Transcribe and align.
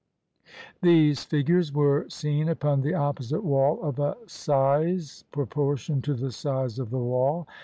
These 0.81 1.25
figures 1.25 1.71
were 1.71 2.09
seen 2.09 2.49
upon 2.49 2.81
the 2.81 2.95
opposite 2.95 3.43
wall 3.43 3.79
of 3.83 3.99
a 3.99 4.17
size 4.25 5.25
proportioned 5.31 6.03
to 6.05 6.15
the 6.15 6.31
size 6.31 6.79
of 6.79 6.89
the 6.89 6.97
wall. 6.97 7.47